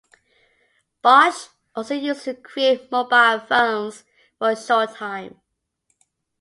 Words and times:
Bosch 1.03 1.49
also 1.75 1.93
used 1.93 2.23
to 2.23 2.33
create 2.33 2.91
mobile 2.91 3.37
phones 3.39 4.03
for 4.39 4.49
a 4.49 4.55
short 4.55 4.95
time. 4.95 5.39